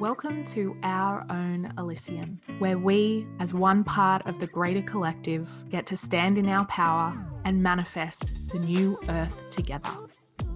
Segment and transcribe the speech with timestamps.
[0.00, 5.86] Welcome to Our Own Elysium, where we, as one part of the greater collective, get
[5.86, 9.90] to stand in our power and manifest the new earth together.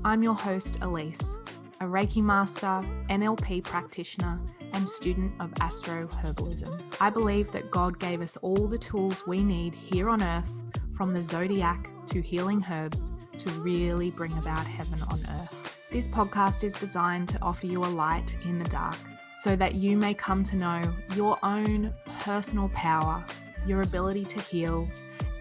[0.05, 1.37] I'm your host, Elise,
[1.81, 4.41] a Reiki master, NLP practitioner,
[4.73, 6.83] and student of astro herbalism.
[7.01, 10.51] I believe that God gave us all the tools we need here on earth,
[10.95, 15.79] from the zodiac to healing herbs, to really bring about heaven on earth.
[15.93, 18.99] This podcast is designed to offer you a light in the dark
[19.39, 20.83] so that you may come to know
[21.15, 23.25] your own personal power,
[23.65, 24.89] your ability to heal,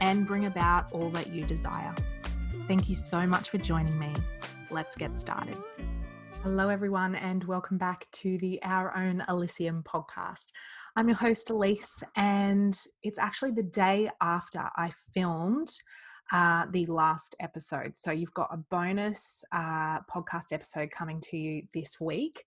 [0.01, 1.95] and bring about all that you desire.
[2.67, 4.13] Thank you so much for joining me.
[4.69, 5.57] Let's get started.
[6.43, 10.51] Hello, everyone, and welcome back to the Our Own Elysium podcast.
[10.95, 15.71] I'm your host, Elise, and it's actually the day after I filmed
[16.31, 17.97] uh, the last episode.
[17.97, 22.43] So you've got a bonus uh, podcast episode coming to you this week.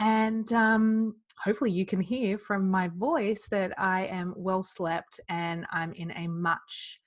[0.00, 5.66] And um, hopefully, you can hear from my voice that I am well slept and
[5.70, 7.00] I'm in a much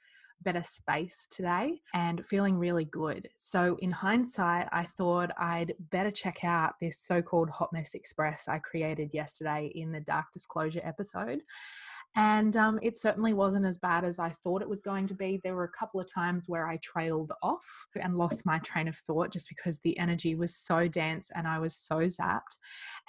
[0.43, 3.27] better space today and feeling really good.
[3.37, 8.47] So, in hindsight, I thought I'd better check out this so called Hot Mess Express
[8.47, 11.41] I created yesterday in the Dark Disclosure episode.
[12.15, 15.39] And um, it certainly wasn't as bad as I thought it was going to be.
[15.43, 18.95] There were a couple of times where I trailed off and lost my train of
[18.95, 22.57] thought just because the energy was so dense and I was so zapped.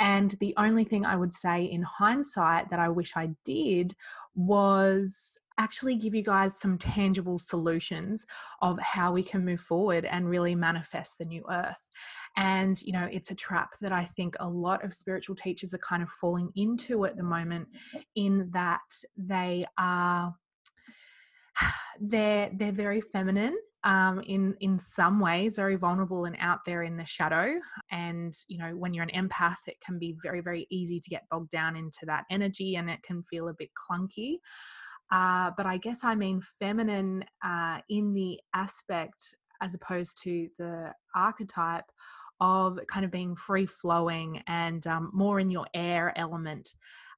[0.01, 3.95] And the only thing I would say in hindsight that I wish I did
[4.35, 8.27] was actually give you guys some tangible solutions
[8.63, 11.85] of how we can move forward and really manifest the new earth.
[12.37, 15.79] And, you know, it's a trap that I think a lot of spiritual teachers are
[15.79, 17.69] kind of falling into at the moment,
[18.17, 18.81] in that
[19.17, 20.35] they are
[22.01, 26.97] they're they're very feminine um, in in some ways very vulnerable and out there in
[26.97, 27.55] the shadow.
[27.93, 31.29] And you know when you're an empath it can be very very easy to get
[31.31, 34.39] bogged down into that energy and it can feel a bit clunky
[35.13, 40.93] uh, but i guess i mean feminine uh, in the aspect as opposed to the
[41.15, 41.91] archetype
[42.41, 46.75] of kind of being free flowing and um, more in your air element.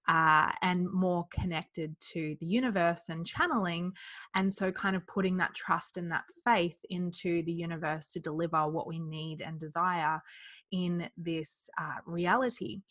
[0.09, 3.93] Uh, and more connected to the universe and channeling.
[4.37, 8.69] And so, kind of putting that trust and that faith into the universe to deliver
[8.69, 10.21] what we need and desire
[10.71, 12.82] in this uh, reality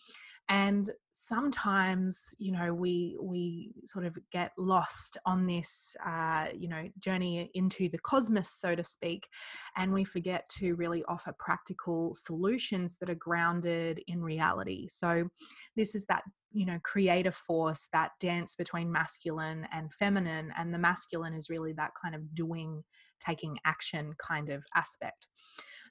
[0.50, 0.90] and
[1.28, 7.50] sometimes you know we we sort of get lost on this uh, you know journey
[7.56, 9.28] into the cosmos so to speak
[9.76, 14.88] and we forget to really offer practical solutions that are grounded in reality.
[14.88, 15.28] So
[15.76, 20.80] this is that you know creative force that dance between masculine and feminine and the
[20.80, 22.84] masculine is really that kind of doing
[23.26, 25.28] taking action kind of aspect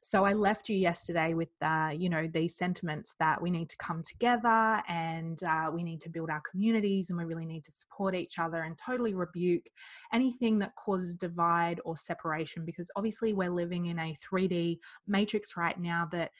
[0.06, 3.76] so I left you yesterday with, uh, you know, these sentiments that we need to
[3.78, 7.72] come together and uh, we need to build our communities and we really need to
[7.72, 9.66] support each other and totally rebuke
[10.12, 14.76] anything that causes divide or separation because obviously we're living in a 3D
[15.08, 16.32] matrix right now that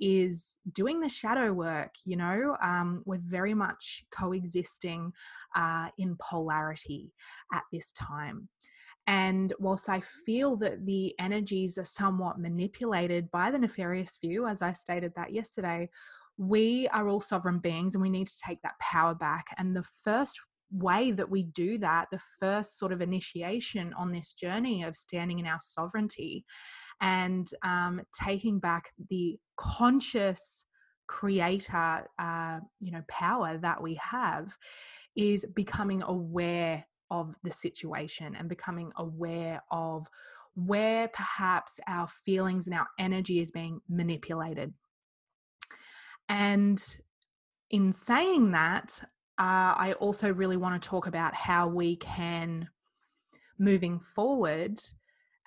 [0.00, 2.56] is doing the shadow work you know?
[2.60, 5.12] Um, we're very much coexisting
[5.54, 7.12] uh, in polarity
[7.54, 8.48] at this time
[9.06, 14.62] and whilst I feel that the energies are somewhat manipulated by the nefarious few, as
[14.62, 15.88] I stated that yesterday,
[16.38, 19.46] we are all sovereign beings and we need to take that power back.
[19.58, 24.32] And the first way that we do that, the first sort of initiation on this
[24.32, 26.44] journey of standing in our sovereignty
[27.00, 30.64] and um, taking back the conscious
[31.08, 34.56] creator, uh, you know, power that we have
[35.16, 40.06] is becoming aware of the situation and becoming aware of
[40.54, 44.72] where perhaps our feelings and our energy is being manipulated.
[46.28, 46.82] And
[47.70, 48.98] in saying that,
[49.38, 52.68] uh, I also really want to talk about how we can,
[53.58, 54.80] moving forward,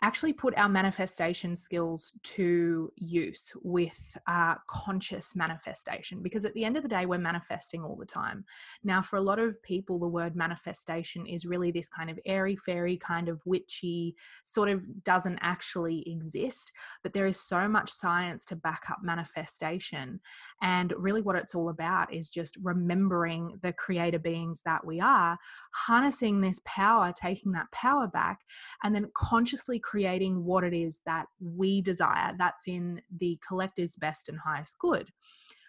[0.02, 6.78] actually put our manifestation skills to use with uh, conscious manifestation because at the end
[6.78, 8.44] of the day we're manifesting all the time.
[8.84, 12.56] Now for a lot of people the word manifestation is really this kind of airy
[12.56, 16.72] fairy kind of witchy sort of doesn't actually exist
[17.04, 20.20] but there is so much science to back up manifestation.
[20.62, 25.38] And really what it's all about is just remembering the creator beings that we are
[25.74, 28.40] harnessing this power taking that power back
[28.84, 34.28] and then consciously creating what it is that we desire that's in the collective's best
[34.28, 35.08] and highest good.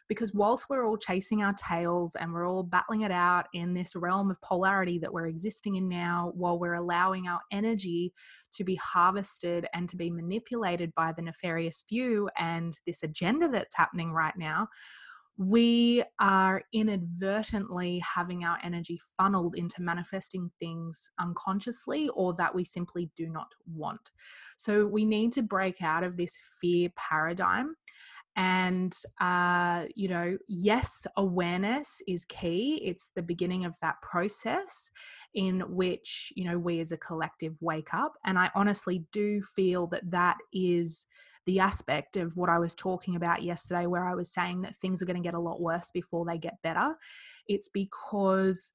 [0.09, 3.95] Because whilst we're all chasing our tails and we're all battling it out in this
[3.95, 8.15] realm of polarity that we're existing in now, while we're allowing our energy
[8.55, 13.75] to be harvested and to be manipulated by the nefarious few and this agenda that's
[13.75, 14.69] happening right now,
[15.39, 23.11] we are inadvertently having our energy funneled into manifesting things unconsciously or that we simply
[23.17, 24.11] do not want.
[24.57, 27.77] So we need to break out of this fear paradigm.
[28.39, 32.83] And, uh, you know, yes, awareness is key.
[32.85, 34.91] It's the beginning of that process
[35.35, 38.13] in which, you know, we as a collective wake up.
[38.25, 41.07] And I honestly do feel that that is
[41.47, 45.01] the aspect of what I was talking about yesterday, where I was saying that things
[45.01, 46.95] are going to get a lot worse before they get better.
[47.49, 48.73] It's because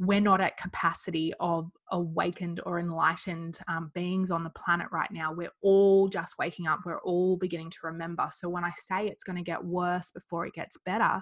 [0.00, 5.32] we're not at capacity of awakened or enlightened um, beings on the planet right now.
[5.32, 6.80] We're all just waking up.
[6.86, 8.28] We're all beginning to remember.
[8.30, 11.20] So when I say it's going to get worse before it gets better,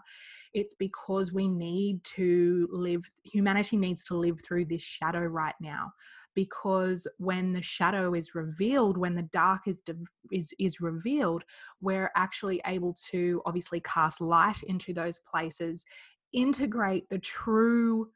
[0.53, 5.93] it's because we need to live, humanity needs to live through this shadow right now
[6.37, 9.83] because when the shadow is revealed when the dark is
[10.31, 11.43] is is revealed
[11.81, 15.85] we're actually able to obviously cast light into those places
[16.33, 18.09] integrate the true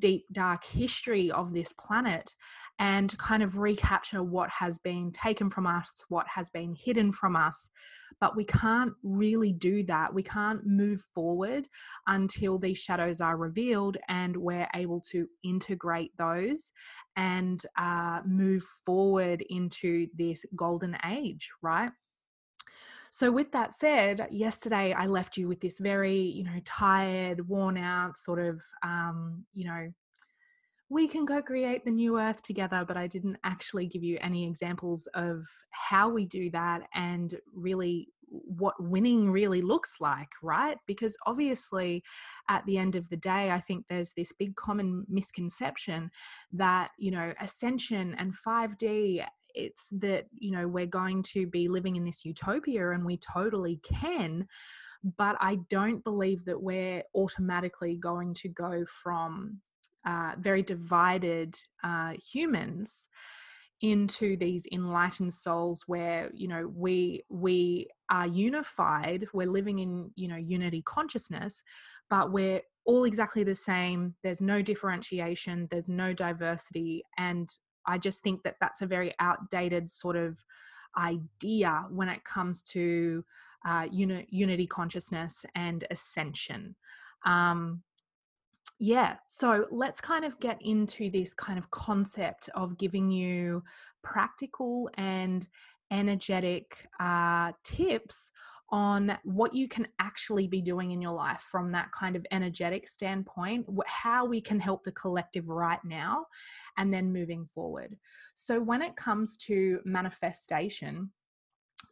[0.00, 2.34] deep dark history of this planet
[2.78, 7.36] and kind of recapture what has been taken from us, what has been hidden from
[7.36, 7.70] us.
[8.20, 10.12] But we can't really do that.
[10.12, 11.68] We can't move forward
[12.06, 16.72] until these shadows are revealed and we're able to integrate those
[17.16, 21.90] and uh, move forward into this golden age, right?
[23.14, 27.78] So, with that said, yesterday I left you with this very, you know, tired, worn
[27.78, 29.92] out sort of, um, you know,
[30.88, 34.44] we can go create the new earth together, but I didn't actually give you any
[34.44, 40.76] examples of how we do that and really what winning really looks like, right?
[40.88, 42.02] Because obviously,
[42.50, 46.10] at the end of the day, I think there's this big common misconception
[46.52, 51.96] that, you know, ascension and 5D it's that you know we're going to be living
[51.96, 54.46] in this utopia and we totally can
[55.16, 59.60] but i don't believe that we're automatically going to go from
[60.06, 63.06] uh, very divided uh, humans
[63.80, 70.28] into these enlightened souls where you know we we are unified we're living in you
[70.28, 71.62] know unity consciousness
[72.08, 78.22] but we're all exactly the same there's no differentiation there's no diversity and I just
[78.22, 80.42] think that that's a very outdated sort of
[80.96, 83.24] idea when it comes to
[83.66, 86.74] uh, uni- unity consciousness and ascension.
[87.24, 87.82] Um,
[88.78, 93.62] yeah, so let's kind of get into this kind of concept of giving you
[94.02, 95.46] practical and
[95.90, 98.30] energetic uh, tips
[98.74, 102.88] on what you can actually be doing in your life from that kind of energetic
[102.88, 106.26] standpoint, how we can help the collective right now,
[106.76, 107.96] and then moving forward.
[108.34, 111.12] So, when it comes to manifestation,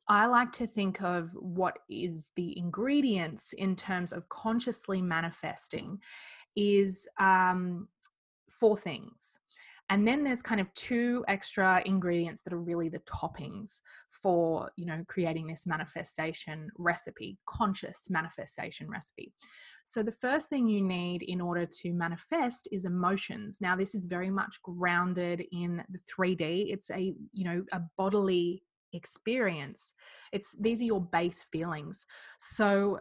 [0.08, 6.00] I like to think of what is the ingredients in terms of consciously manifesting
[6.56, 7.86] is um,
[8.50, 9.38] four things.
[9.88, 13.82] And then there's kind of two extra ingredients that are really the toppings
[14.22, 19.32] for, you know, creating this manifestation recipe, conscious manifestation recipe.
[19.84, 23.58] So the first thing you need in order to manifest is emotions.
[23.60, 26.72] Now this is very much grounded in the 3D.
[26.72, 29.94] It's a, you know, a bodily experience.
[30.32, 32.06] It's these are your base feelings.
[32.38, 33.00] So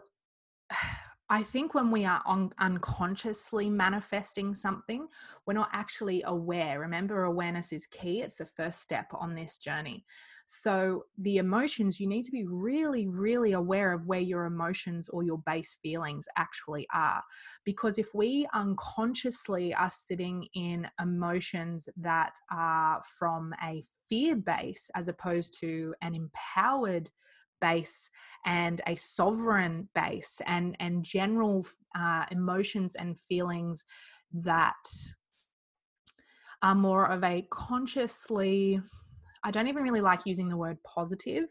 [1.32, 5.08] I think when we are un- unconsciously manifesting something,
[5.46, 6.78] we're not actually aware.
[6.78, 10.04] Remember, awareness is key, it's the first step on this journey.
[10.44, 15.22] So, the emotions, you need to be really, really aware of where your emotions or
[15.22, 17.22] your base feelings actually are.
[17.64, 25.08] Because if we unconsciously are sitting in emotions that are from a fear base as
[25.08, 27.08] opposed to an empowered
[27.62, 28.10] base
[28.44, 31.64] and a sovereign base and and general
[31.96, 33.84] uh, emotions and feelings
[34.34, 34.74] that
[36.62, 38.80] are more of a consciously
[39.44, 41.46] I don't even really like using the word positive,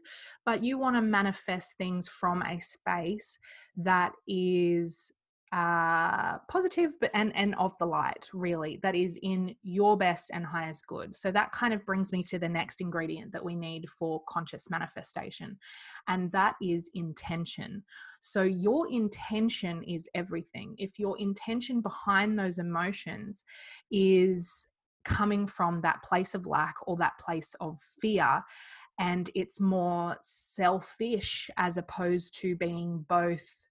[0.46, 3.38] but you want to manifest things from a space
[3.76, 5.12] that is
[5.52, 10.46] uh, positive but and and of the light really that is in your best and
[10.46, 11.14] highest good.
[11.14, 14.70] So that kind of brings me to the next ingredient that we need for conscious
[14.70, 15.58] manifestation
[16.08, 17.84] and that is intention.
[18.22, 20.76] So your intention is everything.
[20.78, 23.44] If your intention behind those emotions
[23.92, 24.70] is
[25.04, 28.42] coming from that place of lack or that place of fear
[29.00, 33.68] and it's more selfish as opposed to being both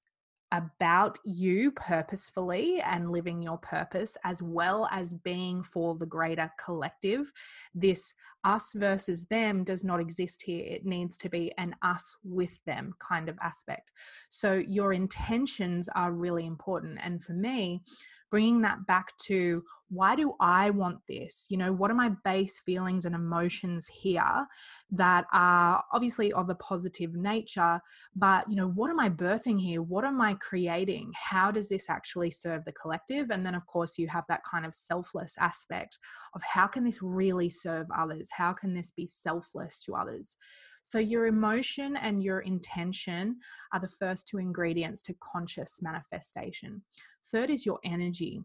[0.53, 7.33] about you purposefully and living your purpose, as well as being for the greater collective.
[7.75, 8.15] This
[8.45, 10.65] us versus them does not exist here.
[10.67, 13.91] It needs to be an us with them kind of aspect.
[14.29, 16.99] So, your intentions are really important.
[17.03, 17.83] And for me,
[18.31, 21.47] bringing that back to why do I want this?
[21.49, 24.47] You know, what are my base feelings and emotions here
[24.93, 27.81] that are obviously of a positive nature?
[28.15, 29.83] But, you know, what am I birthing here?
[29.83, 31.11] What am I creating?
[31.17, 33.31] How does this actually serve the collective?
[33.31, 35.99] And then, of course, you have that kind of selfless aspect
[36.35, 38.29] of how can this really serve others?
[38.31, 40.37] How can this be selfless to others?
[40.83, 43.37] So, your emotion and your intention
[43.73, 46.83] are the first two ingredients to conscious manifestation.
[47.31, 48.43] Third is your energy.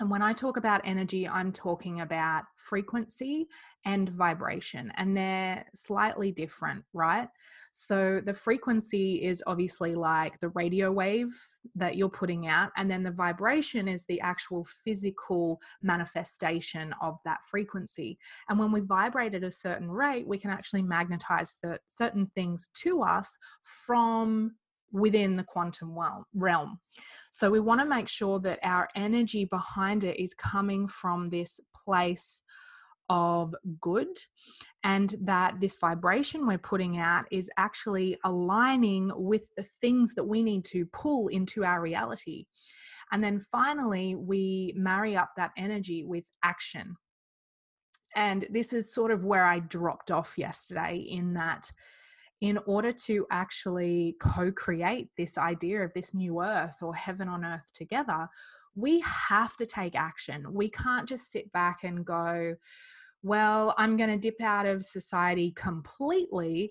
[0.00, 3.46] And when I talk about energy, I'm talking about frequency
[3.84, 7.28] and vibration, and they're slightly different, right?
[7.72, 11.28] So the frequency is obviously like the radio wave
[11.74, 17.44] that you're putting out, and then the vibration is the actual physical manifestation of that
[17.44, 18.18] frequency.
[18.48, 22.70] And when we vibrate at a certain rate, we can actually magnetize the, certain things
[22.76, 24.56] to us from
[24.92, 25.96] within the quantum
[26.34, 26.78] realm.
[27.30, 31.60] So we want to make sure that our energy behind it is coming from this
[31.84, 32.42] place
[33.08, 34.08] of good
[34.84, 40.42] and that this vibration we're putting out is actually aligning with the things that we
[40.42, 42.46] need to pull into our reality.
[43.12, 46.96] And then finally, we marry up that energy with action.
[48.14, 51.70] And this is sort of where I dropped off yesterday in that
[52.40, 57.44] in order to actually co create this idea of this new earth or heaven on
[57.44, 58.28] earth together,
[58.74, 60.46] we have to take action.
[60.52, 62.54] We can't just sit back and go,
[63.22, 66.70] well, I'm going to dip out of society completely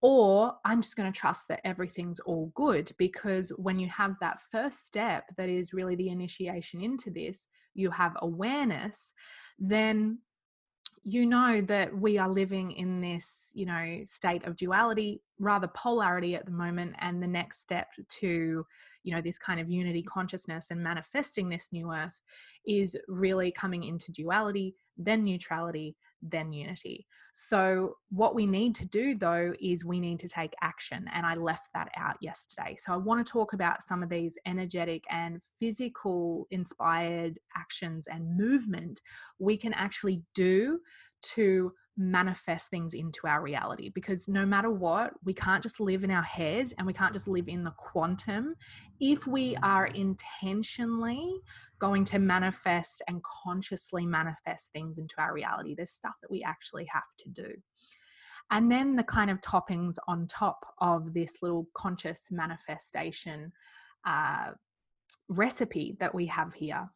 [0.00, 2.92] or I'm just going to trust that everything's all good.
[2.98, 7.90] Because when you have that first step, that is really the initiation into this, you
[7.90, 9.12] have awareness,
[9.58, 10.18] then
[11.10, 16.34] you know that we are living in this you know state of duality rather polarity
[16.34, 18.64] at the moment and the next step to
[19.04, 22.20] you know this kind of unity consciousness and manifesting this new earth
[22.66, 27.06] is really coming into duality then neutrality then unity.
[27.32, 31.06] So, what we need to do though is we need to take action.
[31.12, 32.76] And I left that out yesterday.
[32.78, 38.36] So, I want to talk about some of these energetic and physical inspired actions and
[38.36, 39.00] movement
[39.38, 40.80] we can actually do
[41.22, 46.10] to manifest things into our reality because no matter what, we can't just live in
[46.10, 48.54] our head and we can't just live in the quantum.
[49.00, 51.40] If we are intentionally
[51.80, 56.86] going to manifest and consciously manifest things into our reality, there's stuff that we actually
[56.86, 57.52] have to do.
[58.50, 63.52] And then the kind of toppings on top of this little conscious manifestation
[64.06, 64.52] uh,
[65.28, 66.88] recipe that we have here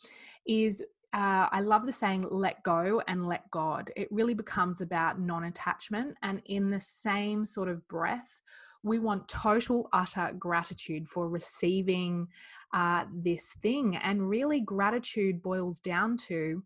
[0.47, 0.83] is
[1.15, 3.91] uh, I love the saying, let go and let God.
[3.97, 6.17] It really becomes about non attachment.
[6.23, 8.41] And in the same sort of breath,
[8.83, 12.29] we want total, utter gratitude for receiving
[12.73, 13.97] uh, this thing.
[13.97, 16.63] And really, gratitude boils down to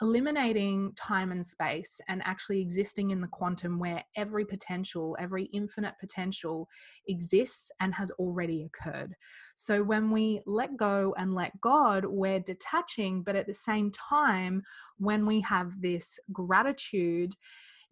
[0.00, 5.94] eliminating time and space and actually existing in the quantum where every potential, every infinite
[5.98, 6.68] potential
[7.08, 9.14] exists and has already occurred.
[9.56, 14.62] So when we let go and let God, we're detaching, but at the same time,
[14.98, 17.34] when we have this gratitude,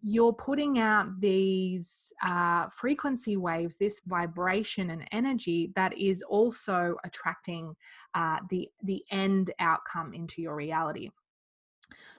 [0.01, 7.75] you're putting out these uh, frequency waves, this vibration and energy that is also attracting
[8.13, 11.09] uh, the the end outcome into your reality.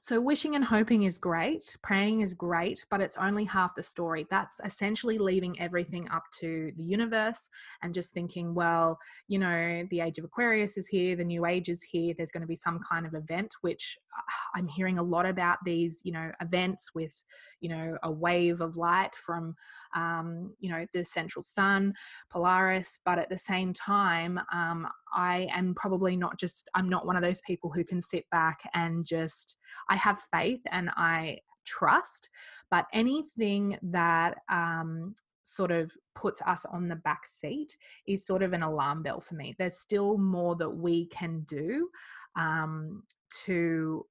[0.01, 4.27] So, wishing and hoping is great, praying is great, but it's only half the story.
[4.31, 7.49] That's essentially leaving everything up to the universe
[7.83, 11.69] and just thinking, well, you know, the age of Aquarius is here, the new age
[11.69, 13.99] is here, there's going to be some kind of event, which
[14.55, 17.25] I'm hearing a lot about these, you know, events with,
[17.61, 19.57] you know, a wave of light from,
[19.95, 21.95] um, you know, the central sun,
[22.31, 27.17] Polaris, but at the same time, um, I am probably not just, I'm not one
[27.17, 29.57] of those people who can sit back and just,
[29.89, 32.29] I have faith and I trust,
[32.71, 37.77] but anything that um, sort of puts us on the back seat
[38.07, 39.55] is sort of an alarm bell for me.
[39.59, 41.89] There's still more that we can do
[42.37, 43.03] um,
[43.45, 44.05] to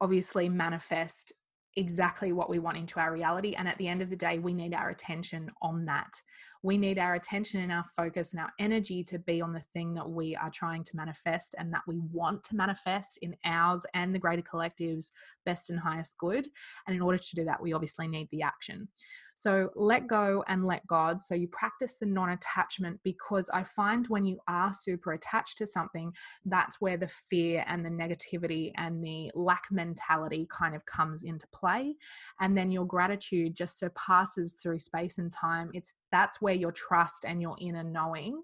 [0.00, 1.32] obviously manifest
[1.76, 3.54] exactly what we want into our reality.
[3.54, 6.20] And at the end of the day, we need our attention on that.
[6.66, 9.94] We need our attention and our focus and our energy to be on the thing
[9.94, 14.12] that we are trying to manifest and that we want to manifest in ours and
[14.12, 15.12] the greater collective's
[15.44, 16.48] best and highest good.
[16.88, 18.88] And in order to do that, we obviously need the action.
[19.36, 21.20] So let go and let God.
[21.20, 25.66] So you practice the non attachment because I find when you are super attached to
[25.66, 26.10] something,
[26.46, 31.46] that's where the fear and the negativity and the lack mentality kind of comes into
[31.54, 31.94] play.
[32.40, 35.68] And then your gratitude just surpasses through space and time.
[35.74, 38.42] It's that's where your trust and your inner knowing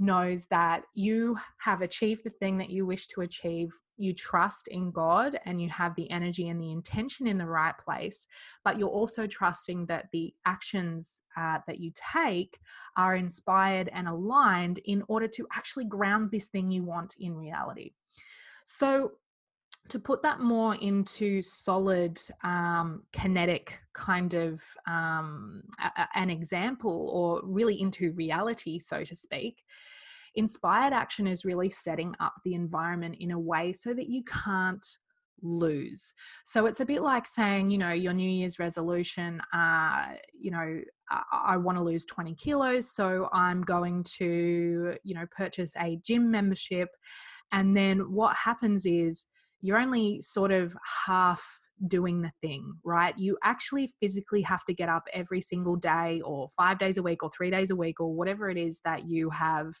[0.00, 3.72] knows that you have achieved the thing that you wish to achieve.
[3.96, 7.74] You trust in God and you have the energy and the intention in the right
[7.84, 8.26] place,
[8.64, 12.58] but you're also trusting that the actions uh, that you take
[12.96, 17.92] are inspired and aligned in order to actually ground this thing you want in reality.
[18.64, 19.12] So,
[19.88, 27.40] to put that more into solid um, kinetic kind of um, a, an example or
[27.44, 29.64] really into reality so to speak
[30.34, 34.86] inspired action is really setting up the environment in a way so that you can't
[35.42, 36.12] lose.
[36.44, 40.80] So it's a bit like saying, you know, your New Year's resolution, uh, you know,
[41.10, 42.90] I, I want to lose 20 kilos.
[42.90, 46.88] So I'm going to, you know, purchase a gym membership.
[47.52, 49.26] And then what happens is
[49.60, 50.74] you're only sort of
[51.06, 51.44] half
[51.86, 53.16] doing the thing, right?
[53.16, 57.22] You actually physically have to get up every single day or five days a week
[57.22, 59.74] or three days a week or whatever it is that you have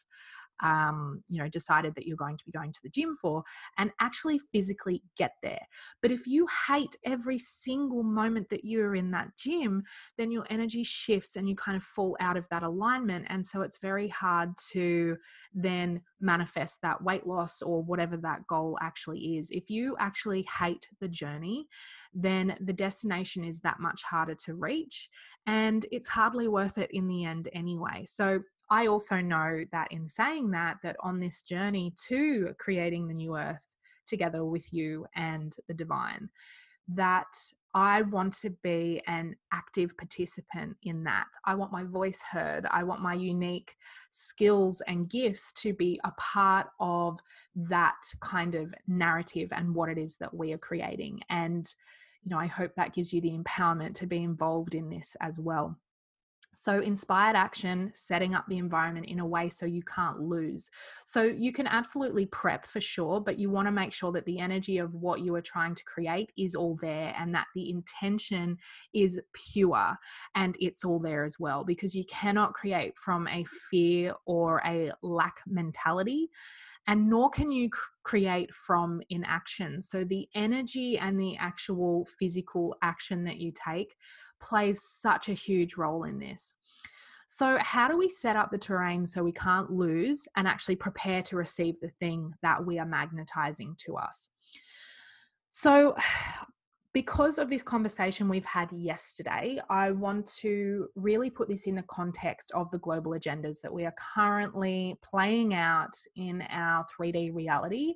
[0.62, 3.42] um, you know, decided that you're going to be going to the gym for
[3.76, 5.66] and actually physically get there.
[6.02, 9.82] But if you hate every single moment that you're in that gym,
[10.16, 13.26] then your energy shifts and you kind of fall out of that alignment.
[13.28, 15.16] And so it's very hard to
[15.54, 19.50] then manifest that weight loss or whatever that goal actually is.
[19.50, 21.66] If you actually hate the journey,
[22.14, 25.08] then the destination is that much harder to reach
[25.46, 28.04] and it's hardly worth it in the end anyway.
[28.06, 33.14] So I also know that in saying that, that on this journey to creating the
[33.14, 36.28] new earth together with you and the divine,
[36.88, 37.26] that
[37.74, 41.26] I want to be an active participant in that.
[41.44, 42.66] I want my voice heard.
[42.70, 43.74] I want my unique
[44.10, 47.20] skills and gifts to be a part of
[47.54, 51.20] that kind of narrative and what it is that we are creating.
[51.28, 51.72] And,
[52.24, 55.38] you know, I hope that gives you the empowerment to be involved in this as
[55.38, 55.78] well.
[56.60, 60.68] So, inspired action, setting up the environment in a way so you can't lose.
[61.04, 64.40] So, you can absolutely prep for sure, but you want to make sure that the
[64.40, 68.56] energy of what you are trying to create is all there and that the intention
[68.92, 69.96] is pure
[70.34, 74.90] and it's all there as well, because you cannot create from a fear or a
[75.00, 76.28] lack mentality
[76.88, 77.68] and nor can you
[78.02, 79.80] create from inaction.
[79.80, 83.94] So, the energy and the actual physical action that you take
[84.40, 86.54] plays such a huge role in this.
[87.30, 91.20] So, how do we set up the terrain so we can't lose and actually prepare
[91.24, 94.30] to receive the thing that we are magnetizing to us?
[95.50, 95.94] So,
[96.94, 101.82] because of this conversation we've had yesterday, I want to really put this in the
[101.82, 107.94] context of the global agendas that we are currently playing out in our 3D reality.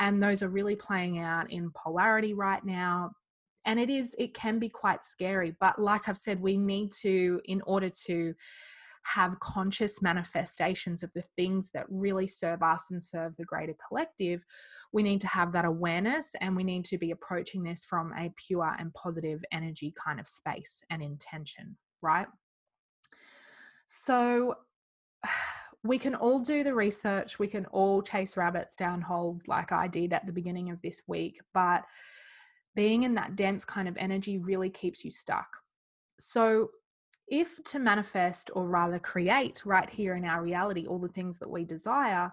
[0.00, 3.12] And those are really playing out in polarity right now
[3.64, 7.40] and it is it can be quite scary but like i've said we need to
[7.44, 8.34] in order to
[9.04, 14.44] have conscious manifestations of the things that really serve us and serve the greater collective
[14.92, 18.32] we need to have that awareness and we need to be approaching this from a
[18.36, 22.26] pure and positive energy kind of space and intention right?
[23.86, 24.56] So
[25.84, 29.88] we can all do the research we can all chase rabbits down holes like i
[29.88, 31.82] did at the beginning of this week but
[32.74, 35.48] being in that dense kind of energy really keeps you stuck.
[36.18, 36.70] So,
[37.28, 41.48] if to manifest or rather create right here in our reality all the things that
[41.48, 42.32] we desire,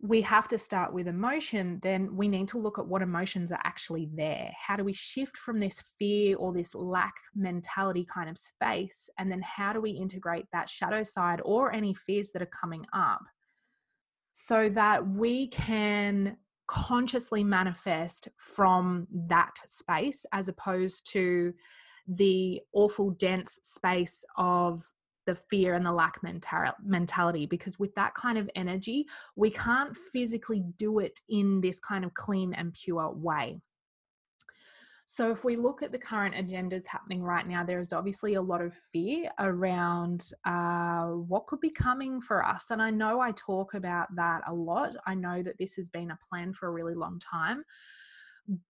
[0.00, 3.60] we have to start with emotion, then we need to look at what emotions are
[3.64, 4.52] actually there.
[4.58, 9.08] How do we shift from this fear or this lack mentality kind of space?
[9.18, 12.86] And then how do we integrate that shadow side or any fears that are coming
[12.92, 13.22] up
[14.32, 21.52] so that we can consciously manifest from that space as opposed to
[22.08, 24.84] the awful dense space of
[25.26, 26.20] the fear and the lack
[26.82, 32.04] mentality because with that kind of energy we can't physically do it in this kind
[32.04, 33.58] of clean and pure way
[35.06, 38.42] so, if we look at the current agendas happening right now, there is obviously a
[38.42, 42.70] lot of fear around uh, what could be coming for us.
[42.70, 44.96] And I know I talk about that a lot.
[45.06, 47.64] I know that this has been a plan for a really long time.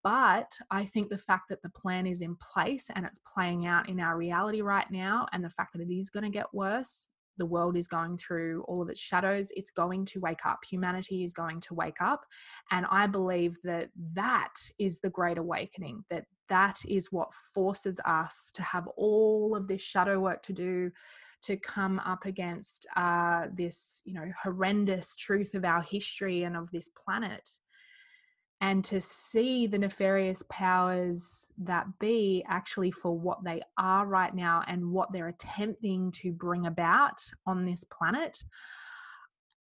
[0.03, 3.89] But I think the fact that the plan is in place and it's playing out
[3.89, 7.09] in our reality right now, and the fact that it is going to get worse,
[7.39, 10.65] the world is going through all of its shadows, it's going to wake up.
[10.65, 12.25] Humanity is going to wake up.
[12.71, 18.51] And I believe that that is the great awakening, that that is what forces us
[18.55, 20.91] to have all of this shadow work to do
[21.43, 26.71] to come up against uh, this you know horrendous truth of our history and of
[26.71, 27.59] this planet
[28.65, 34.63] and to see the nefarious powers that be actually for what they are right now
[34.67, 38.43] and what they're attempting to bring about on this planet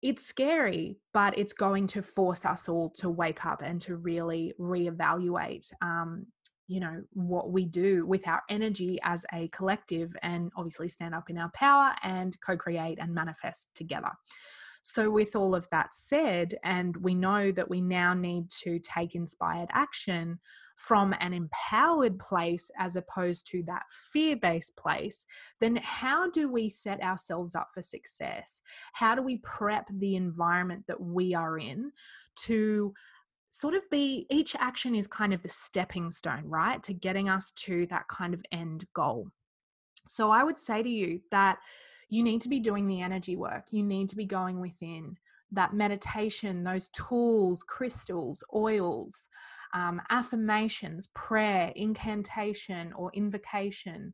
[0.02, 4.54] it's scary, but it's going to force us all to wake up and to really
[4.58, 6.26] reevaluate, um,
[6.68, 11.28] you know, what we do with our energy as a collective and obviously stand up
[11.28, 14.10] in our power and co create and manifest together.
[14.82, 19.14] So, with all of that said, and we know that we now need to take
[19.14, 20.38] inspired action
[20.76, 25.26] from an empowered place as opposed to that fear based place,
[25.60, 28.62] then how do we set ourselves up for success?
[28.94, 31.92] How do we prep the environment that we are in
[32.44, 32.94] to
[33.50, 37.52] sort of be each action is kind of the stepping stone, right, to getting us
[37.52, 39.28] to that kind of end goal?
[40.08, 41.58] So, I would say to you that
[42.10, 43.66] you need to be doing the energy work.
[43.70, 45.16] You need to be going within
[45.52, 49.28] that meditation, those tools, crystals, oils,
[49.74, 54.12] um, affirmations, prayer, incantation, or invocation.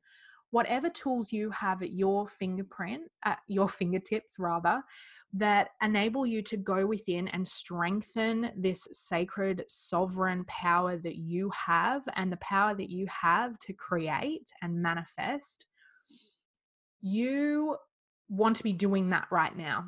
[0.51, 4.83] Whatever tools you have at your fingerprint, at your fingertips rather,
[5.33, 12.03] that enable you to go within and strengthen this sacred sovereign power that you have
[12.15, 15.67] and the power that you have to create and manifest
[17.07, 17.77] you
[18.29, 19.85] want to be doing that right now.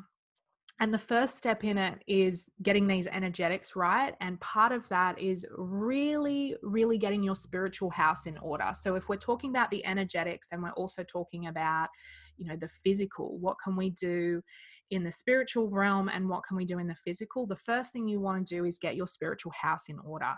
[0.81, 4.13] And the first step in it is getting these energetics right.
[4.21, 8.71] And part of that is really, really getting your spiritual house in order.
[8.73, 11.89] So if we're talking about the energetics and we're also talking about,
[12.37, 14.41] you know, the physical, what can we do
[14.89, 17.45] in the spiritual realm and what can we do in the physical?
[17.45, 20.33] The first thing you want to do is get your spiritual house in order.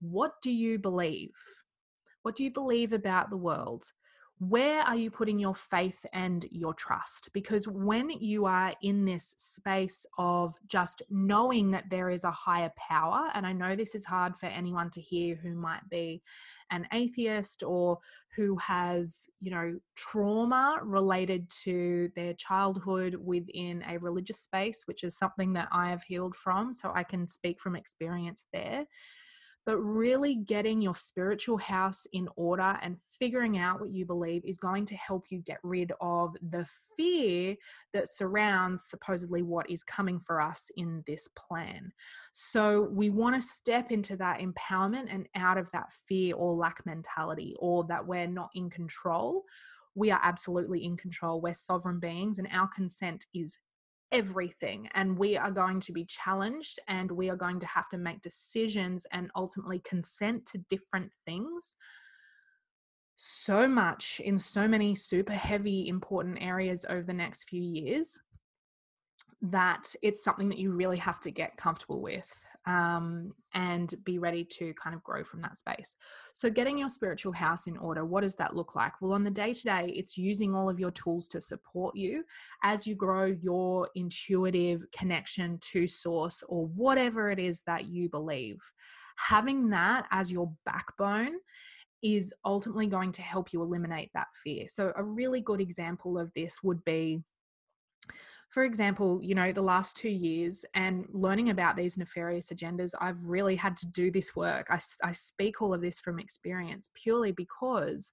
[0.00, 1.30] What do you believe?
[2.20, 3.84] What do you believe about the world?
[4.38, 7.30] Where are you putting your faith and your trust?
[7.32, 12.70] Because when you are in this space of just knowing that there is a higher
[12.76, 16.22] power, and I know this is hard for anyone to hear who might be
[16.70, 17.98] an atheist or
[18.34, 25.16] who has, you know, trauma related to their childhood within a religious space, which is
[25.16, 26.74] something that I have healed from.
[26.74, 28.84] So I can speak from experience there
[29.66, 34.58] but really getting your spiritual house in order and figuring out what you believe is
[34.58, 36.64] going to help you get rid of the
[36.96, 37.56] fear
[37.92, 41.92] that surrounds supposedly what is coming for us in this plan.
[42.30, 46.86] So we want to step into that empowerment and out of that fear or lack
[46.86, 49.42] mentality or that we're not in control.
[49.96, 51.40] We are absolutely in control.
[51.40, 53.56] We're sovereign beings, and our consent is
[54.16, 57.98] everything and we are going to be challenged and we are going to have to
[57.98, 61.74] make decisions and ultimately consent to different things
[63.16, 68.16] so much in so many super heavy important areas over the next few years
[69.42, 74.44] that it's something that you really have to get comfortable with um, and be ready
[74.44, 75.96] to kind of grow from that space.
[76.34, 78.92] So, getting your spiritual house in order, what does that look like?
[79.00, 82.24] Well, on the day to day, it's using all of your tools to support you
[82.64, 88.58] as you grow your intuitive connection to source or whatever it is that you believe.
[89.16, 91.34] Having that as your backbone
[92.02, 94.66] is ultimately going to help you eliminate that fear.
[94.68, 97.22] So, a really good example of this would be
[98.48, 103.26] for example, you know, the last two years and learning about these nefarious agendas, I've
[103.26, 104.66] really had to do this work.
[104.70, 108.12] I, I speak all of this from experience purely because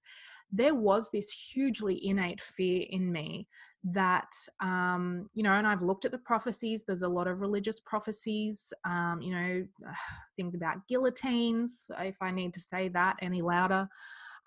[0.52, 3.48] there was this hugely innate fear in me
[3.82, 7.80] that um, you know and i've looked at the prophecies there's a lot of religious
[7.80, 9.66] prophecies um, you know
[10.36, 13.88] things about guillotines if i need to say that any louder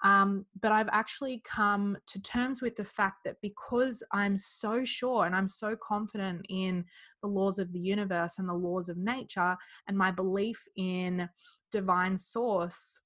[0.04, 5.26] um, but I've actually come to terms with the fact that because I'm so sure
[5.26, 6.86] and I'm so confident in
[7.22, 9.58] the laws of the universe and the laws of nature
[9.88, 11.28] and my belief in
[11.72, 13.00] divine source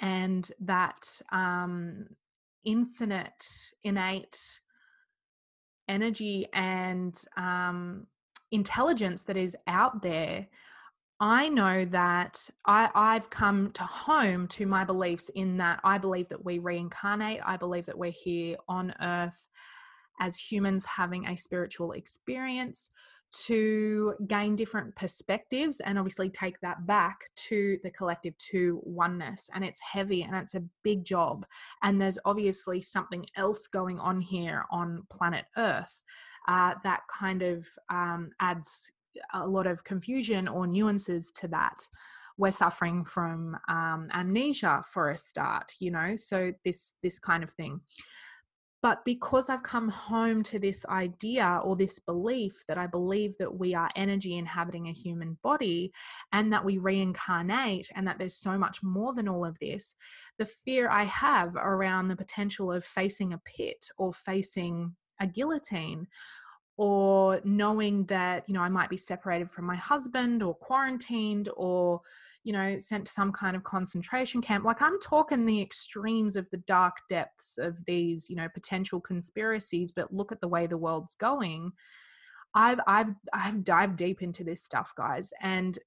[0.00, 2.06] and that um,
[2.64, 3.44] infinite,
[3.82, 4.38] innate
[5.88, 8.06] energy and um,
[8.52, 10.46] intelligence that is out there
[11.20, 16.28] I know that I, I've come to home to my beliefs in that I believe
[16.28, 17.40] that we reincarnate.
[17.44, 19.48] I believe that we're here on earth
[20.20, 22.90] as humans having a spiritual experience
[23.30, 29.64] to gain different perspectives and obviously take that back to the collective to oneness and
[29.64, 31.44] it's heavy and it's a big job
[31.82, 36.02] and there's obviously something else going on here on planet earth
[36.48, 38.90] uh, that kind of um, adds
[39.34, 41.76] a lot of confusion or nuances to that.
[42.36, 47.50] We're suffering from um, amnesia for a start you know so this this kind of
[47.50, 47.80] thing.
[48.80, 53.58] But because I've come home to this idea or this belief that I believe that
[53.58, 55.92] we are energy inhabiting a human body
[56.32, 59.96] and that we reincarnate and that there's so much more than all of this,
[60.38, 66.06] the fear I have around the potential of facing a pit or facing a guillotine
[66.78, 72.00] or knowing that you know i might be separated from my husband or quarantined or
[72.44, 74.64] you know sent to some kind of concentration camp.
[74.64, 79.92] Like i'm talking the extremes of the dark depths of these you know potential conspiracies
[79.92, 81.72] but look at the way the world's going.
[82.54, 85.78] I've i've i've dived deep into this stuff guys and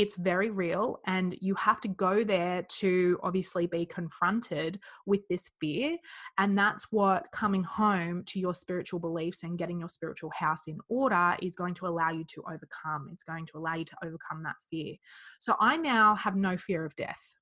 [0.00, 5.50] it's very real and you have to go there to obviously be confronted with this
[5.60, 5.98] fear
[6.38, 10.78] and that's what coming home to your spiritual beliefs and getting your spiritual house in
[10.88, 13.10] order is going to allow you to overcome.
[13.12, 14.94] It's going to allow you to overcome that fear.
[15.38, 17.36] So i now have no fear of death.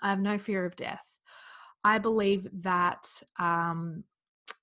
[0.00, 1.18] I have no fear of death.
[1.82, 3.08] I believe that
[3.40, 4.04] um,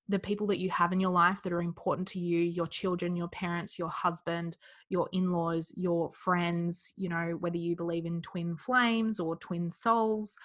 [0.10, 3.16] the people that you have in your life that are important to you your children
[3.16, 4.58] your parents your husband
[4.90, 10.36] your in-laws your friends you know whether you believe in twin flames or twin souls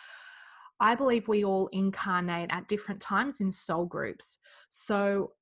[0.80, 5.32] i believe we all incarnate at different times in soul groups so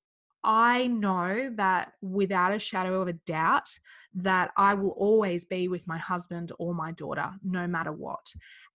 [0.49, 3.69] I know that without a shadow of a doubt
[4.15, 8.25] that I will always be with my husband or my daughter no matter what.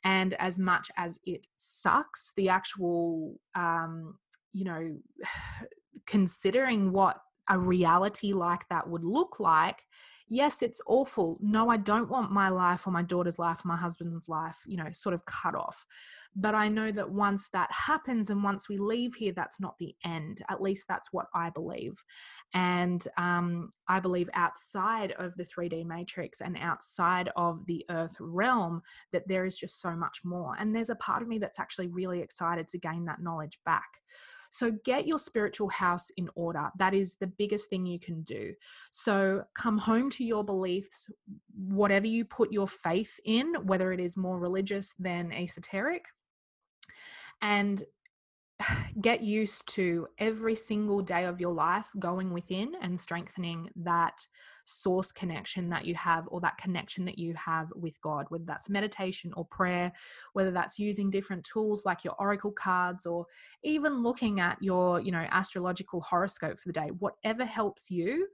[0.04, 4.16] And as much as it sucks, the actual um,
[4.54, 4.98] you know,
[6.06, 7.18] considering what
[7.50, 9.84] a reality like that would look like,
[10.32, 11.38] yes, it's awful.
[11.42, 14.78] No, I don't want my life or my daughter's life or my husband's life, you
[14.78, 15.86] know, sort of cut off.
[16.38, 19.94] But I know that once that happens and once we leave here, that's not the
[20.06, 20.42] end.
[20.50, 22.02] At least that's what I believe.
[22.54, 28.82] And um, I believe outside of the 3D matrix and outside of the earth realm,
[29.12, 30.56] that there is just so much more.
[30.58, 34.00] And there's a part of me that's actually really excited to gain that knowledge back.
[34.52, 36.70] So get your spiritual house in order.
[36.78, 38.54] That is the biggest thing you can do.
[38.92, 41.10] So come home to your beliefs,
[41.56, 46.04] whatever you put your faith in, whether it is more religious than esoteric.
[47.42, 47.82] And
[49.02, 54.28] get used to every single day of your life going within and strengthening that
[54.72, 58.70] source connection that you have or that connection that you have with God, whether that's
[58.70, 59.92] meditation or prayer,
[60.34, 63.26] whether that's using different tools like your oracle cards or
[63.64, 68.28] even looking at your, you know, astrological horoscope for the day, whatever helps you,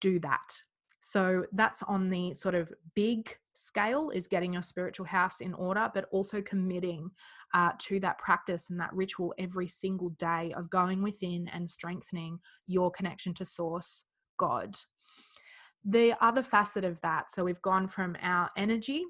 [0.00, 0.62] do that.
[1.00, 5.90] So that's on the sort of big scale is getting your spiritual house in order,
[5.92, 7.10] but also committing
[7.54, 12.38] uh, to that practice and that ritual every single day of going within and strengthening
[12.66, 14.04] your connection to source,
[14.38, 14.76] God.
[15.84, 19.04] The other facet of that, so we've gone from our energy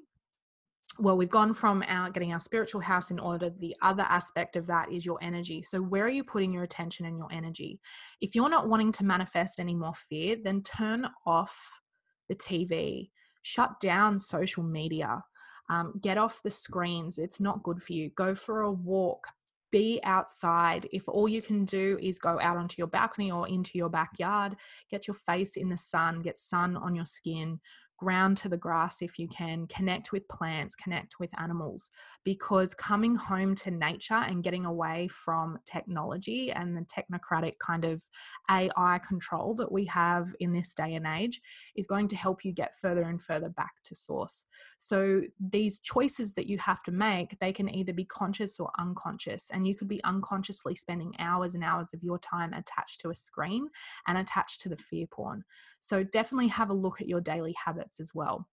[0.99, 4.67] well we've gone from our getting our spiritual house in order the other aspect of
[4.67, 5.61] that is your energy.
[5.61, 7.79] So where are you putting your attention and your energy?
[8.19, 11.79] If you're not wanting to manifest any more fear then turn off
[12.27, 13.09] the tv
[13.41, 15.23] shut down social media.
[15.69, 17.17] Um, get off the screens.
[17.17, 18.09] It's not good for you.
[18.15, 19.27] Go for a walk
[19.71, 20.87] be outside.
[20.91, 24.55] If all you can do is go out onto your balcony or into your backyard,
[24.89, 27.59] get your face in the sun, get sun on your skin,
[28.01, 31.91] ground to the grass if you can, connect with plants, connect with animals,
[32.23, 38.03] because coming home to nature and getting away from technology and the technocratic kind of
[38.49, 41.41] AI control that we have in this day and age
[41.75, 44.45] is going to help you get further and further back to source.
[44.79, 49.51] So these choices that you have to make, they can either be conscious or unconscious,
[49.53, 53.15] and you could be unconsciously spending hours and hours of your time attached to a
[53.15, 53.67] screen
[54.07, 55.43] and attached to the fear porn.
[55.79, 58.47] So definitely have a look at your daily habits as well.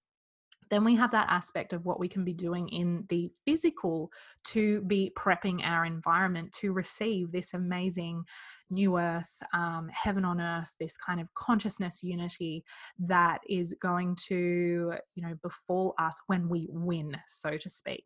[0.71, 4.11] Then we have that aspect of what we can be doing in the physical
[4.49, 8.25] to be prepping our environment to receive this amazing
[8.71, 12.65] new earth, um, heaven on earth, this kind of consciousness unity
[12.99, 18.05] that is going to, you know, befall us when we win, so to speak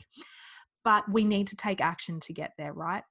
[0.85, 3.03] but we need to take action to get there, right?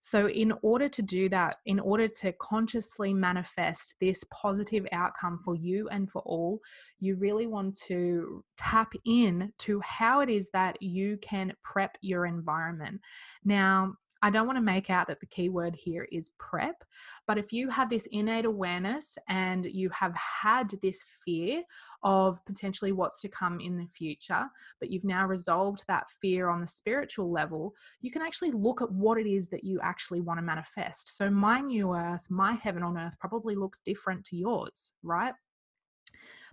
[0.00, 5.54] So, in order to do that, in order to consciously manifest this positive outcome for
[5.54, 6.60] you and for all,
[6.98, 12.26] you really want to tap in to how it is that you can prep your
[12.26, 13.00] environment.
[13.44, 16.84] Now, I don't want to make out that the key word here is prep,
[17.26, 21.62] but if you have this innate awareness and you have had this fear
[22.02, 24.44] of potentially what's to come in the future,
[24.78, 28.92] but you've now resolved that fear on the spiritual level, you can actually look at
[28.92, 31.16] what it is that you actually want to manifest.
[31.16, 35.34] So, my new earth, my heaven on earth probably looks different to yours, right?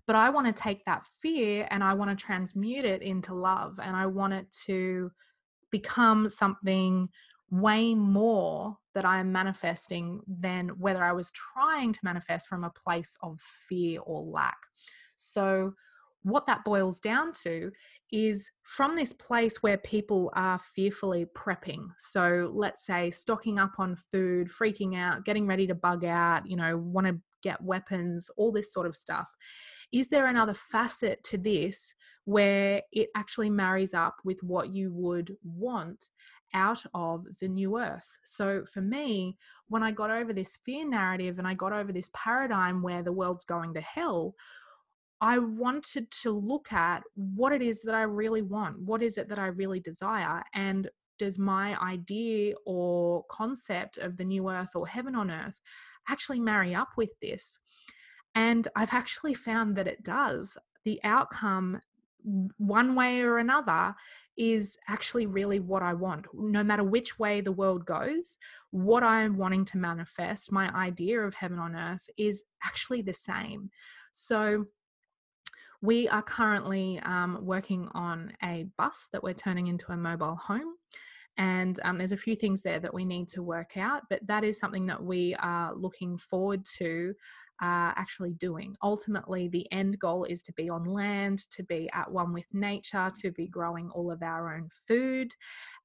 [0.05, 3.77] But I want to take that fear and I want to transmute it into love
[3.83, 5.11] and I want it to
[5.69, 7.09] become something
[7.49, 12.71] way more that I am manifesting than whether I was trying to manifest from a
[12.71, 14.57] place of fear or lack.
[15.15, 15.73] So,
[16.23, 17.71] what that boils down to
[18.11, 21.87] is from this place where people are fearfully prepping.
[21.99, 26.57] So, let's say stocking up on food, freaking out, getting ready to bug out, you
[26.57, 29.31] know, want to get weapons, all this sort of stuff.
[29.93, 31.93] Is there another facet to this
[32.25, 36.09] where it actually marries up with what you would want
[36.57, 38.09] out of the new earth.
[38.23, 39.37] So for me,
[39.69, 43.11] when I got over this fear narrative and I got over this paradigm where the
[43.11, 44.33] world's going to hell,
[45.21, 48.79] I wanted to look at what it is that I really want.
[48.79, 50.43] What is it that I really desire?
[50.53, 50.89] And
[51.19, 55.61] does my idea or concept of the new earth or heaven on earth
[56.09, 57.59] actually marry up with this?
[58.35, 60.57] And I've actually found that it does.
[60.85, 61.81] The outcome,
[62.57, 63.95] one way or another,
[64.37, 66.25] is actually really what I want.
[66.33, 68.37] No matter which way the world goes,
[68.71, 73.69] what I'm wanting to manifest, my idea of heaven on earth, is actually the same.
[74.11, 74.65] So,
[75.81, 80.73] we are currently um, working on a bus that we're turning into a mobile home.
[81.37, 84.43] And um, there's a few things there that we need to work out, but that
[84.43, 87.13] is something that we are looking forward to
[87.61, 88.75] are actually doing.
[88.83, 93.11] Ultimately, the end goal is to be on land, to be at one with nature,
[93.21, 95.33] to be growing all of our own food,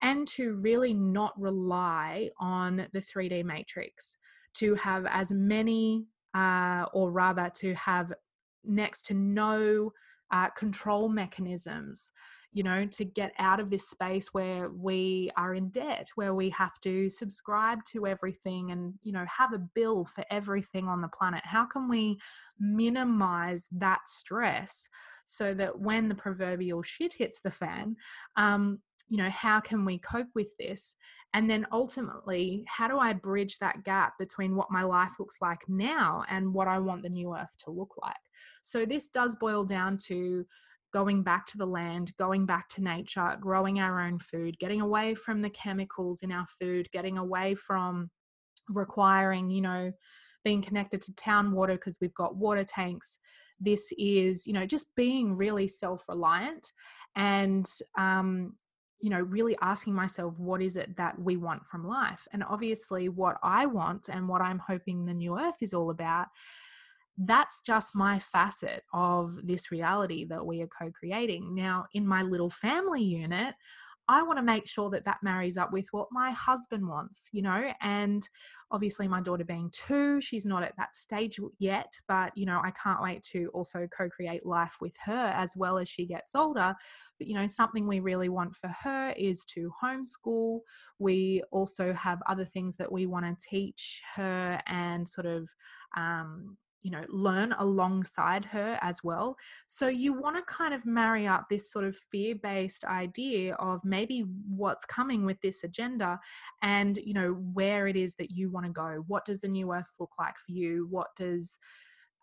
[0.02, 4.16] and to really not rely on the 3D matrix,
[4.54, 6.04] to have as many,
[6.34, 8.12] uh, or rather, to have
[8.64, 9.92] next to no
[10.30, 12.12] uh, control mechanisms
[12.52, 16.50] you know, to get out of this space where we are in debt, where we
[16.50, 21.08] have to subscribe to everything and, you know, have a bill for everything on the
[21.08, 21.40] planet?
[21.44, 22.18] How can we
[22.60, 24.88] minimize that stress
[25.24, 27.96] so that when the proverbial shit hits the fan,
[28.36, 30.94] um, you know, how can we cope with this?
[31.34, 35.60] And then ultimately, how do I bridge that gap between what my life looks like
[35.68, 38.14] now and what I want the new earth to look like?
[38.60, 40.44] So, this does boil down to
[40.92, 45.14] going back to the land, going back to nature, growing our own food, getting away
[45.14, 48.10] from the chemicals in our food, getting away from
[48.68, 49.92] requiring, you know,
[50.44, 53.18] being connected to town water because we've got water tanks.
[53.60, 56.72] This is, you know, just being really self reliant
[57.16, 58.54] and, um,
[59.00, 62.26] you know, really asking myself, what is it that we want from life?
[62.32, 66.28] And obviously, what I want and what I'm hoping the new earth is all about
[67.18, 71.54] that's just my facet of this reality that we are co creating.
[71.54, 73.54] Now, in my little family unit,
[74.08, 77.40] I want to make sure that that marries up with what my husband wants, you
[77.40, 78.28] know, and
[78.72, 82.72] obviously my daughter being two, she's not at that stage yet, but you know, I
[82.72, 86.74] can't wait to also co-create life with her as well as she gets older.
[87.18, 90.60] But you know, something we really want for her is to homeschool.
[90.98, 95.48] We also have other things that we want to teach her and sort of
[95.96, 99.36] um, you know learn alongside her as well.
[99.66, 104.24] So you want to kind of marry up this sort of fear-based idea of maybe
[104.48, 106.18] what's coming with this agenda
[106.62, 109.04] and you know where it is that you want to go.
[109.06, 110.86] What does the new earth look like for you?
[110.90, 111.58] What does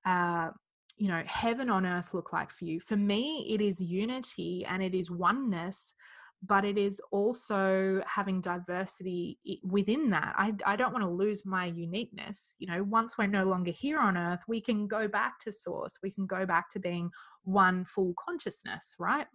[0.05, 0.49] uh
[0.97, 2.79] you know heaven on earth look like for you?
[2.79, 5.93] For me it is unity and it is oneness
[6.41, 10.33] but it is also having diversity within that.
[10.37, 12.55] I, I don't want to lose my uniqueness.
[12.59, 15.99] You know, once we're no longer here on earth, we can go back to source,
[16.01, 17.11] we can go back to being
[17.43, 19.27] one full consciousness, right?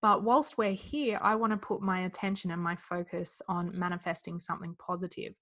[0.00, 4.38] But whilst we're here, I want to put my attention and my focus on manifesting
[4.38, 5.34] something positive.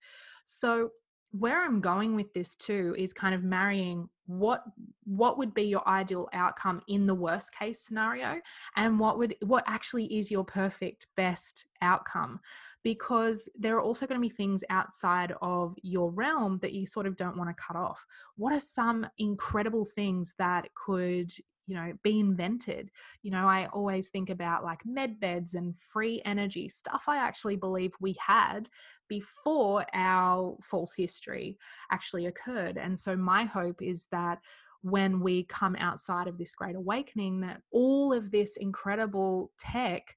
[0.44, 0.90] So,
[1.32, 4.62] where I'm going with this too is kind of marrying what
[5.04, 8.40] what would be your ideal outcome in the worst case scenario
[8.76, 12.40] and what would what actually is your perfect best outcome?
[12.82, 17.06] Because there are also going to be things outside of your realm that you sort
[17.06, 18.04] of don't want to cut off.
[18.36, 21.32] What are some incredible things that could
[21.70, 22.90] you know be invented.
[23.22, 27.56] You know i always think about like med beds and free energy stuff i actually
[27.56, 28.68] believe we had
[29.10, 31.58] before our false history
[31.90, 32.78] actually occurred.
[32.78, 34.38] And so my hope is that
[34.82, 40.16] when we come outside of this great awakening that all of this incredible tech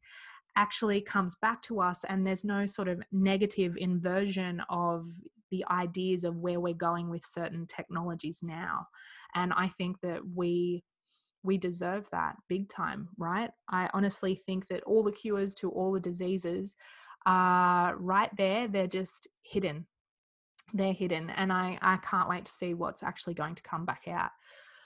[0.56, 5.04] actually comes back to us and there's no sort of negative inversion of
[5.52, 8.88] the ideas of where we're going with certain technologies now.
[9.36, 10.84] And i think that we
[11.44, 13.52] we deserve that big time right?
[13.70, 16.76] I honestly think that all the cures to all the diseases
[17.26, 19.86] are right there they're just hidden.
[20.74, 24.04] They're hidden and i i can't wait to see what's actually going to come back
[24.08, 24.32] out.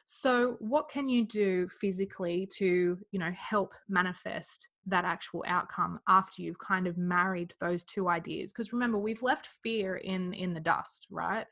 [0.10, 6.42] So what can you do physically to you know help manifest that actual outcome after
[6.42, 8.54] you've kind of married those two ideas?
[8.54, 11.46] Because remember we've left fear in in the dust right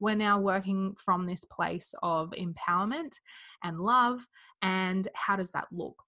[0.00, 3.14] we're now working from this place of empowerment
[3.62, 4.26] and love
[4.62, 6.02] and how does that look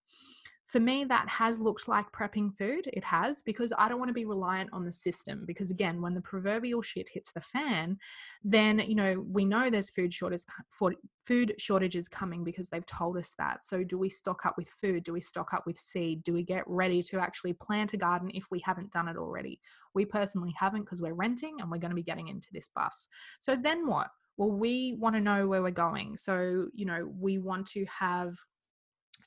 [0.73, 2.89] for me, that has looked like prepping food.
[2.95, 5.45] It has, because I don't want to be reliant on the system.
[5.47, 7.99] Because again, when the proverbial shit hits the fan,
[8.43, 13.35] then, you know, we know there's food shortages, food shortages coming because they've told us
[13.37, 13.67] that.
[13.67, 15.05] So do we stock up with food?
[15.05, 16.25] Do we stock up with seed?
[16.25, 19.61] Do we get ready to actually plant a garden if we haven't done it already?
[19.93, 23.09] We personally haven't because we're renting and we're going to be getting into this bus.
[23.41, 24.09] So then what?
[24.39, 26.17] Well, we want to know where we're going.
[26.17, 28.39] So, you know, we want to have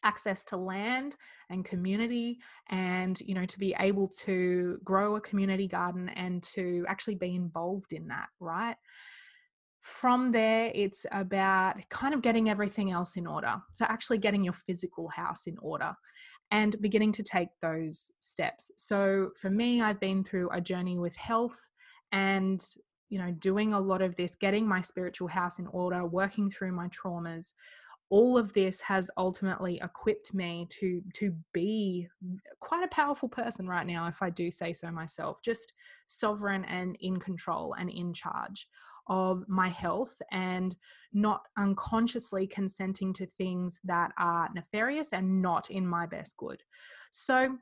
[0.06, 1.16] access to land
[1.50, 2.38] and community
[2.70, 7.36] and you know to be able to grow a community garden and to actually be
[7.36, 8.78] involved in that right?
[9.82, 14.54] From there it's about kind of getting everything else in order so actually getting your
[14.54, 15.94] physical house in order
[16.52, 18.72] and beginning to take those steps.
[18.78, 21.60] So for me i've been through a journey with health
[22.12, 22.64] and
[23.10, 26.72] you know doing a lot of this getting my spiritual house in order working through
[26.72, 27.54] my traumas
[28.10, 32.08] all of this has ultimately equipped me to to be
[32.60, 35.74] quite a powerful person right now if i do say so myself just
[36.06, 38.68] sovereign and in control and in charge
[39.08, 40.76] of my health and
[41.14, 46.62] not unconsciously consenting to things that are nefarious and not in my best good.
[47.12, 47.58] So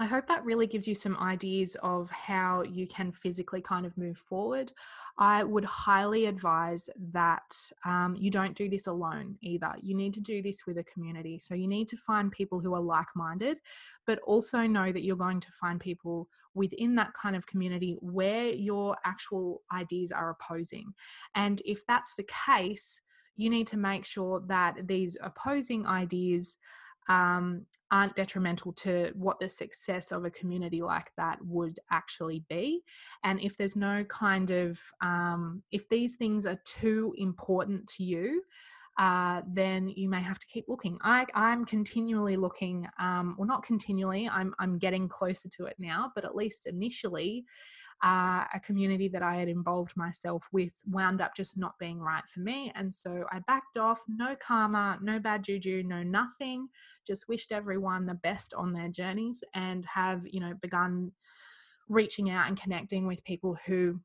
[0.00, 3.96] I hope that really gives you some ideas of how you can physically kind of
[3.96, 4.72] move forward.
[5.18, 9.72] I would highly advise that um, you don't do this alone either.
[9.80, 11.38] You need to do this with a community.
[11.38, 13.58] So you need to find people who are like minded,
[14.04, 18.48] but also know that you're going to find people within that kind of community where
[18.48, 20.92] your actual ideas are opposing.
[21.36, 23.00] And if that's the case,
[23.36, 26.56] you need to make sure that these opposing ideas
[27.08, 32.82] um, aren't detrimental to what the success of a community like that would actually be.
[33.22, 38.42] And if there's no kind of, um, if these things are too important to you,
[38.98, 40.98] uh, then you may have to keep looking.
[41.02, 46.12] I, I'm continually looking, um, well, not continually, I'm, I'm getting closer to it now,
[46.14, 47.44] but at least initially,
[48.02, 52.26] uh, a community that I had involved myself with wound up just not being right
[52.28, 52.72] for me.
[52.74, 56.68] And so I backed off, no karma, no bad juju, no nothing,
[57.06, 61.12] just wished everyone the best on their journeys and have, you know, begun
[61.88, 64.00] reaching out and connecting with people who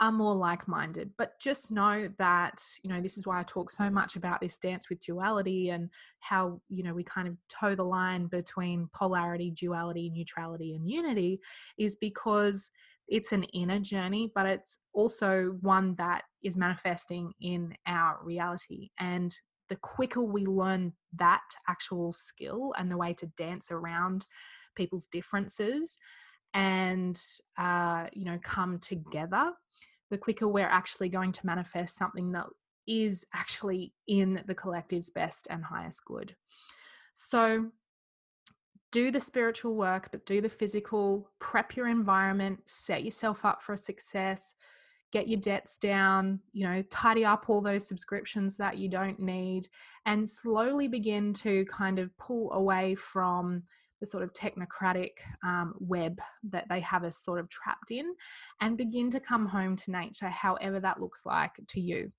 [0.00, 1.10] are more like minded.
[1.18, 4.56] But just know that, you know, this is why I talk so much about this
[4.56, 5.90] dance with duality and
[6.20, 11.40] how, you know, we kind of toe the line between polarity, duality, neutrality, and unity,
[11.78, 12.70] is because
[13.08, 18.90] it's an inner journey, but it's also one that is manifesting in our reality.
[18.98, 19.34] And
[19.68, 24.26] the quicker we learn that actual skill and the way to dance around
[24.74, 25.98] people's differences
[26.54, 27.20] and
[27.58, 29.52] uh, you know come together
[30.10, 32.46] the quicker we're actually going to manifest something that
[32.86, 36.34] is actually in the collective's best and highest good
[37.12, 37.66] so
[38.90, 43.76] do the spiritual work, but do the physical, prep your environment, set yourself up for
[43.76, 44.54] success,
[45.12, 49.68] get your debts down, you know, tidy up all those subscriptions that you don't need,
[50.06, 53.62] and slowly begin to kind of pull away from
[54.00, 55.10] the sort of technocratic
[55.42, 58.14] um, web that they have us sort of trapped in
[58.60, 62.10] and begin to come home to nature, however that looks like to you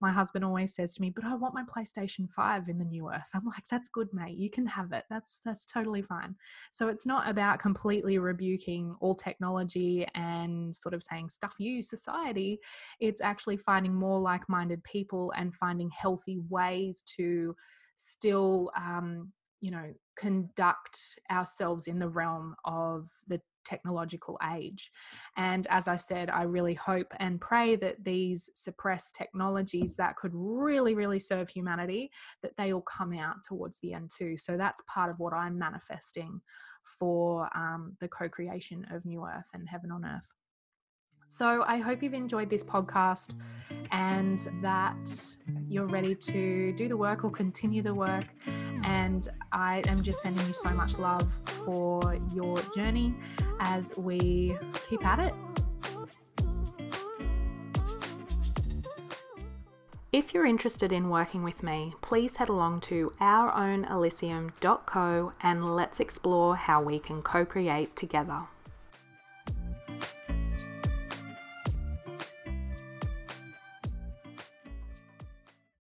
[0.00, 3.10] my husband always says to me, "But I want my PlayStation 5 in the new
[3.10, 4.36] earth." I'm like, "That's good, mate.
[4.36, 5.04] You can have it.
[5.10, 6.36] That's that's totally fine."
[6.70, 12.60] So it's not about completely rebuking all technology and sort of saying stuff you society.
[13.00, 17.54] It's actually finding more like-minded people and finding healthy ways to
[17.96, 24.90] still um, you know conduct ourselves in the realm of the technological age.
[25.36, 30.32] And as I said, I really hope and pray that these suppressed technologies that could
[30.34, 32.10] really, really serve humanity,
[32.42, 34.36] that they all come out towards the end too.
[34.36, 36.40] So that's part of what I'm manifesting
[36.98, 40.26] for um, the co creation of New Earth and Heaven on Earth.
[41.28, 43.34] So I hope you've enjoyed this podcast
[43.92, 44.96] and that
[45.68, 48.24] you're ready to do the work or continue the work.
[48.82, 51.30] And I am just sending you so much love
[51.66, 53.14] for your journey
[53.60, 54.56] as we
[54.88, 55.34] keep at it.
[60.10, 66.56] If you're interested in working with me, please head along to ourownelysium.co and let's explore
[66.56, 68.46] how we can co create together.